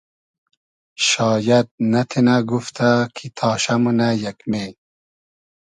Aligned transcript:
شاید 1.07 1.67
نئتینۂ 1.91 2.37
گوفتۂ 2.49 2.91
کی 3.15 3.27
تاشۂ 3.37 3.75
مونۂ 3.83 4.09
یئگمې 4.23 4.65